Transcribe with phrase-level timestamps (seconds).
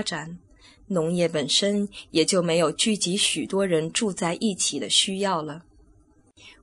[0.00, 0.38] 发展，
[0.86, 5.66] 农业本身也就没有聚集许多人住在一起的需要了。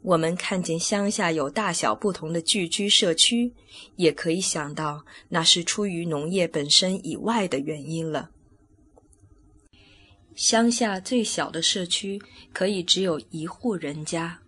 [0.00, 3.52] 我们看见乡下有大小不同的聚居社区，
[3.96, 8.30] 也可以想到那是出于农业本身以外的原因了。
[10.34, 12.18] 乡下最小的社区
[12.54, 14.38] 可以只有一户人家，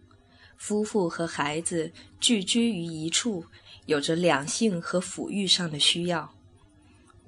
[0.56, 3.44] 夫妇和孩子聚居于一处，
[3.84, 6.37] 有着两性和抚育上的需要。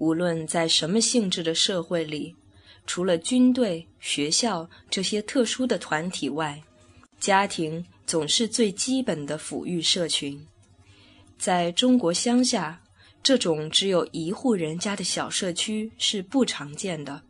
[0.00, 2.34] 无论在什么性质的社会里，
[2.86, 6.60] 除了军队、学校这些特殊的团体外，
[7.20, 7.86] 家庭。
[8.06, 10.44] 总是最基本的抚育社群，
[11.38, 12.82] 在中国乡下，
[13.22, 17.22] 这种只有一户人家的小社区是不常见的。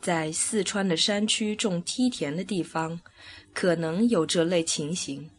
[0.00, 3.00] 在四川的山区种梯田的地方，
[3.54, 5.30] 可能有这类情形。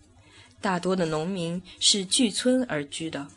[0.62, 3.27] 大多的农民是聚村而居的，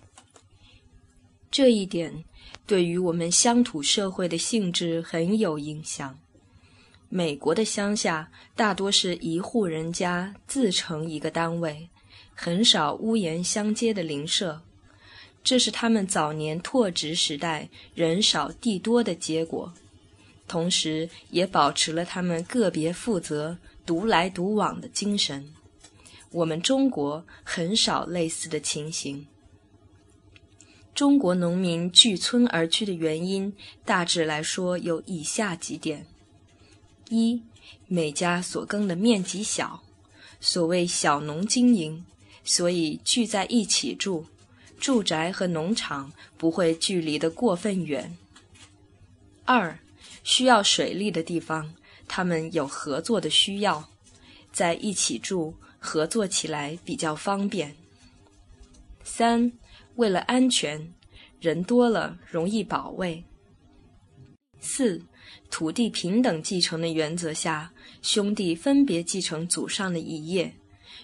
[1.51, 2.25] 这一点
[2.65, 6.17] 对于我们乡土社会的性质很有影响。
[7.09, 11.89] 美国的乡下大多是一户人家自成一个单位，
[12.37, 14.63] 很少屋檐相接的邻舍，
[15.43, 19.75] 这是他们早年拓殖时代人少地多的结果，
[20.47, 25.53] 同时也保持了他们个别负责、独来独往的精神。
[26.31, 29.27] 我们中国很少类似的情形。
[30.95, 36.07] 中国农民聚村而居的原因，大致来说有以下几点。
[37.09, 37.43] 一，
[37.87, 39.83] 每家所耕的面积小，
[40.41, 42.05] 所谓小农经营，
[42.45, 44.27] 所以聚在一起住，
[44.79, 48.17] 住宅和农场不会距离得过分远。
[49.45, 49.79] 二，
[50.23, 51.75] 需要水利的地方，
[52.07, 53.89] 他们有合作的需要，
[54.53, 57.75] 在一起住，合作起来比较方便。
[59.03, 59.51] 三，
[60.01, 60.93] 为了安全，
[61.41, 63.23] 人多了容易保卫。
[64.59, 65.03] 四。
[65.49, 67.73] 土地平等继承的原则下，
[68.03, 70.53] 兄弟分别继承祖上的遗业，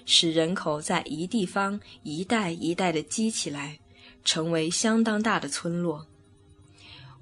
[0.05, 3.79] 使人口在一地方一代一代的积起来，
[4.25, 6.07] 成为相当大的村落。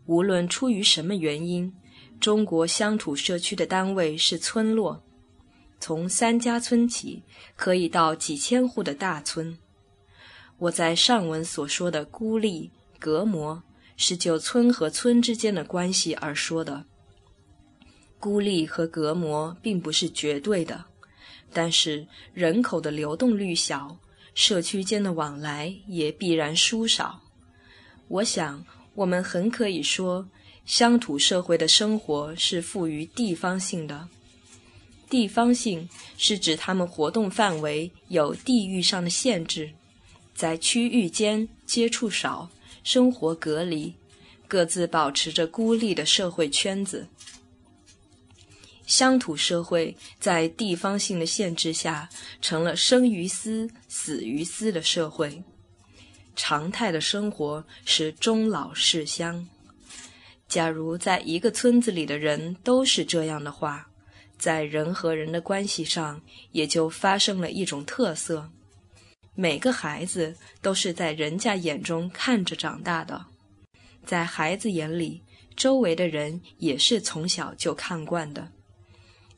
[0.07, 1.75] 无论出于什么原因，
[2.21, 5.03] 中国乡土社区的单位是村落，
[5.81, 7.23] 从三家村起，
[7.57, 9.59] 可以到几千户的大村。
[10.65, 13.63] 我在上文所说的孤立、隔膜，
[13.99, 16.85] 是就村和村之间的关系而说的。
[18.19, 20.83] 孤立和隔膜并不是绝对的，
[21.53, 23.95] 但是人口的流动率小，
[24.35, 27.21] 社区间的往来也必然疏少。
[28.09, 28.65] 我想，
[28.95, 30.27] 我们很可以说，
[30.65, 34.09] 乡土社会的生活是富于地方性的。
[35.11, 35.87] 地方性
[36.17, 39.71] 是指他们活动范围有地域上的限制，
[40.35, 42.51] 在区域间接触少，
[42.83, 43.95] 生活隔离，
[44.49, 47.07] 各自保持着孤立的社会圈子。
[48.87, 52.09] 乡土社会在地方性的限制下，
[52.43, 55.43] 成了生于斯、死于斯的社会。
[56.37, 59.49] 常态的生活是终老世乡。
[60.49, 63.89] 假如在一个村子里的人都是这样的话，
[64.37, 66.21] 在人和人的关系上
[66.53, 68.51] 也就发生了一种特色：
[69.37, 73.27] 每个孩子都是在人家眼中看着长大的，
[74.07, 75.23] 在孩子眼里，
[75.57, 78.53] 周围的人也是从小就看惯的。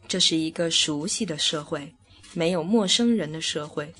[0.07, 1.95] 这是一个熟悉的社会，
[2.35, 3.93] 没有陌生人的社会。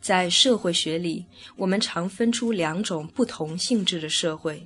[0.00, 1.24] 在社会学里，
[1.56, 4.64] 我们常分出两种不同性质的社会：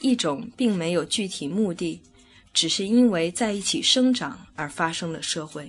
[0.00, 2.00] 一种并没有具体目的，
[2.54, 5.64] 只是因为在一起生长而发生的社会；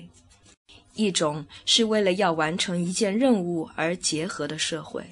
[0.97, 5.06] 一种是为了要完成一件任务而结合的社会。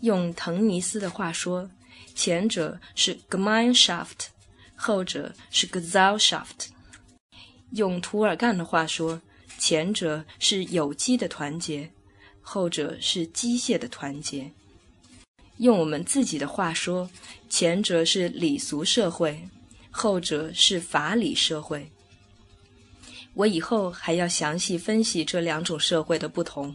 [0.00, 1.68] 用滕尼斯的话说，
[2.14, 4.28] 前者是 Gemeinschaft，
[4.74, 6.68] 后者是 Gesellschaft。
[7.72, 9.20] 用涂尔干的话说，
[9.58, 11.90] 前者是有机的团结，
[12.40, 14.52] 后者是机械的团结。
[15.58, 17.08] 用我们自己的话说，
[17.48, 19.48] 前者是礼俗社会，
[19.90, 21.90] 后者是法理社会。
[23.34, 26.74] 我以后还要详细分析这两种社会的不同。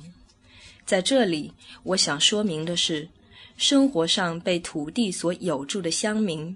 [0.85, 1.53] 在这里，
[1.83, 3.07] 我想说明的是，
[3.57, 6.55] 生活上被土地所有住的乡民。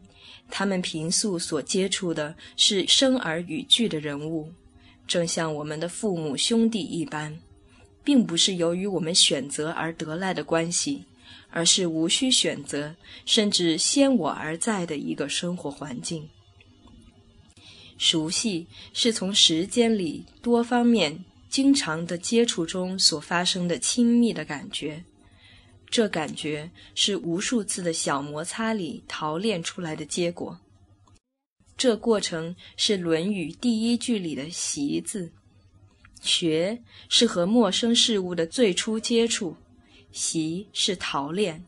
[0.49, 4.51] 他们平素所接触的是生而与俱的人物，
[5.07, 7.39] 正像我们的父母兄弟一般，
[8.03, 11.05] 并不是由于我们选择而得来的关系，
[11.49, 12.93] 而是无需选择，
[13.25, 16.29] 甚至先我而在的一个生活环境。
[18.05, 25.01] 熟悉是从时间里多方面经常的接触中所发生的亲密的感觉。
[25.89, 30.59] 这感觉是无数次的小摩擦里淘练出来的结果。
[31.77, 35.31] 这过程是《论语》第一句里的“习”字。
[36.21, 39.55] 学是和陌生事物的最初接触，
[40.11, 41.63] 习是陶炼，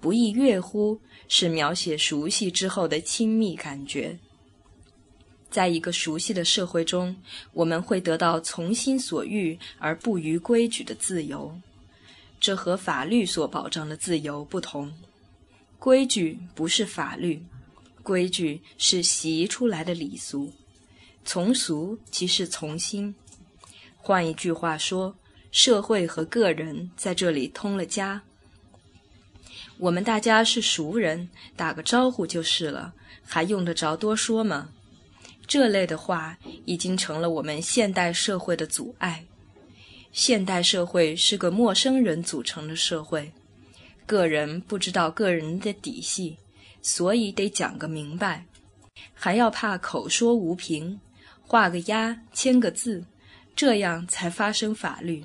[0.00, 0.98] 不亦乐乎
[1.28, 4.18] 是描写熟悉之后的亲密感觉。
[5.50, 7.16] 在一个熟悉的社会中，
[7.52, 11.58] 我们会得到从心所欲而不逾规矩的自由，
[12.38, 14.92] 这和法律所保障的自由不同。
[15.78, 17.42] 规矩不是法律，
[18.02, 20.52] 规矩是习出来的礼俗，
[21.24, 23.14] 从俗即是从心。
[23.96, 25.16] 换一句话说，
[25.50, 28.22] 社会和个人在这里通了家。
[29.78, 32.92] 我们大家是熟人，打个招呼就是了，
[33.24, 34.70] 还用得着多说吗？
[35.48, 39.24] 这类的话已经成了我们现代社会的阻碍。
[40.12, 43.32] 现代社会是个陌生人组成的社会，
[44.06, 46.36] 个人不知道个人的底细，
[46.82, 48.44] 所以得讲个明白，
[49.14, 51.00] 还要怕口说无凭，
[51.42, 53.04] 画个押，签个字。
[53.56, 55.24] 这样才发生法律，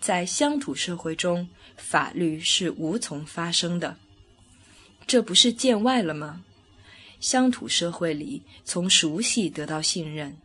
[0.00, 1.46] 在乡土社会中，
[1.76, 3.98] 法律是无从发生的。
[5.06, 6.45] 这不是见外了吗？
[7.20, 10.36] 乡土社会里，从熟悉得到信任，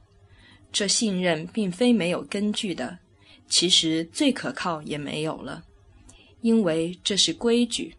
[0.72, 3.00] 这信任并非没有根据的，
[3.48, 5.64] 其实最可靠也没有了，
[6.42, 7.96] 因为这是规矩。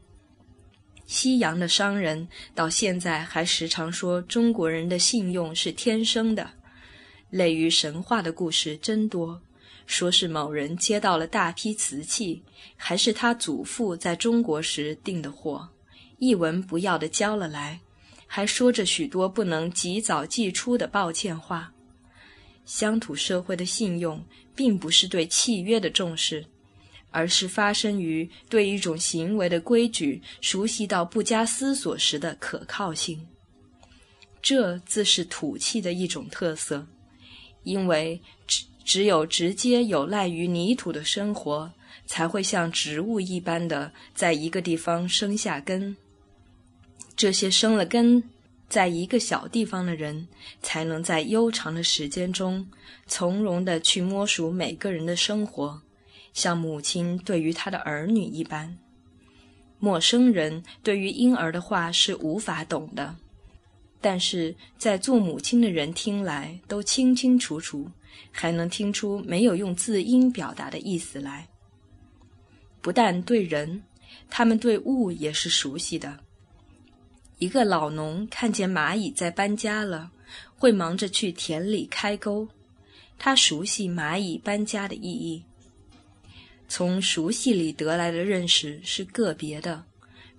[1.06, 6.50] 西洋的商人到现在还时常说中国人的信用是天生的。
[7.28, 9.40] 类于神话的故事真多，
[9.86, 12.42] 说是某人接到了大批瓷器，
[12.76, 15.68] 还是他祖父在中国时订的货，
[16.18, 17.80] 一文不要的交了来，
[18.34, 21.70] 还说着许多不能及早寄出的抱歉话。
[22.64, 24.24] 乡土社会的信用，
[24.54, 26.42] 并不是对契约的重视，
[27.10, 33.20] 而是发生于对一种行为的规矩熟悉到不加思索时的可靠性。
[34.40, 36.86] 这自是土气的一种特色。
[37.64, 41.70] 因为只只有直接有赖于泥土的生活，
[42.06, 45.94] 才会像植物一般的在一个地方生下根。
[47.16, 48.22] 这些生了根
[48.68, 50.26] 在一个小地方的人，
[50.62, 52.66] 才能在悠长的时间中
[53.06, 55.82] 从容的去摸熟每个人的生活，
[56.32, 58.78] 像母亲对于他的儿女一般。
[59.78, 63.16] 陌生人对于婴儿的话是无法懂的。
[64.00, 67.88] 但是在做母亲的人听来都清清楚楚，
[68.32, 71.46] 还能听出没有用字音表达的意思来。
[72.80, 73.82] 不但对人，
[74.28, 76.18] 他们对物也是熟悉的。
[77.38, 80.10] 一个老农看见蚂蚁在搬家了，
[80.56, 82.46] 会忙着去田里开沟，
[83.18, 85.42] 他熟悉蚂蚁搬家的意义。
[86.68, 89.84] 从熟悉里得来的认识是个别的，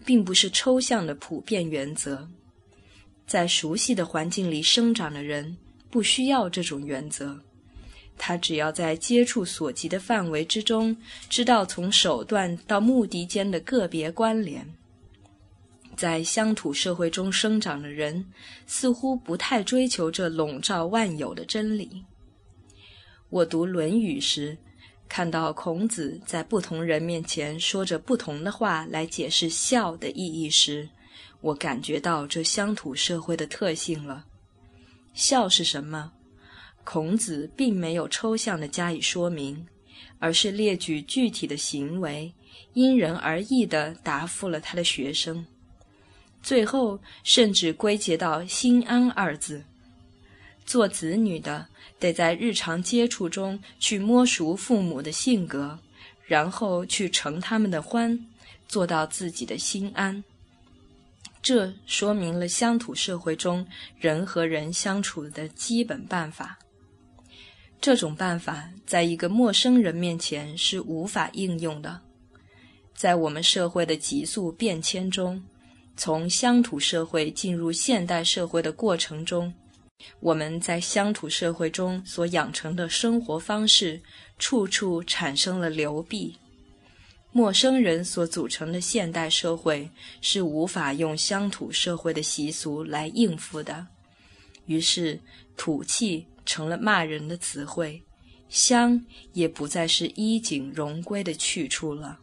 [0.05, 2.27] 并不是抽象的普遍原则。
[3.27, 5.55] 在熟悉的环境里生长的人，
[5.89, 7.39] 不需要这种原则。
[8.17, 10.95] 他只要在接触所及的范围之中，
[11.29, 14.65] 知道从手段到目的间的个别关联。
[15.95, 18.25] 在乡土社会中生长的人，
[18.65, 22.03] 似乎不太追求这笼罩万有的真理。
[23.29, 24.57] 我读《论语》时，
[25.07, 30.89] 看到孔子在不同人面前说着不同的话来解释孝的意义时，
[31.41, 34.25] 我感觉到这乡土社会的特性了。
[35.13, 36.11] 孝是什么？
[36.83, 39.65] 孔子并没有抽象的加以说明，
[40.19, 42.33] 而是列举具体的行为，
[42.73, 45.45] 因人而异地答复了他的学生。
[46.43, 49.63] 最后甚至归结到“心安”二字。
[50.65, 51.65] 做子女的
[51.99, 55.79] 得在日常接触中去摸熟父母的性格，
[56.25, 58.19] 然后去承他们的欢，
[58.67, 60.23] 做到自己的心安。
[61.41, 63.67] 这说明了乡土社会中
[63.99, 66.57] 人和人相处的基本办法。
[67.81, 71.99] 这种办法在一个陌生人面前是无法应用的。
[72.95, 75.43] 在我们社会的急速变迁中，
[75.95, 79.53] 从乡土社会进入现代社会的过程中，
[80.19, 84.01] 我们在乡土社会中所养成的生活方式，
[84.37, 86.35] 处处产生了流弊。
[87.31, 89.89] 陌生人所组成的现代社会
[90.21, 93.87] 是无法用乡土社会的习俗来应付的，
[94.65, 95.19] 于是
[95.55, 98.03] 土气成了骂人的词汇，
[98.49, 102.19] 乡也不再是衣锦荣归的去处了。